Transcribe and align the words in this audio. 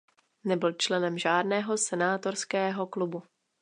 Nebyl 0.43 0.73
členem 0.73 1.17
žádného 1.17 1.77
senátorského 1.77 2.87
klubu. 2.87 3.23